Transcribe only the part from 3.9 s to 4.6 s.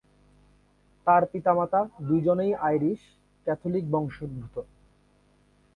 বংশোদ্ভূত।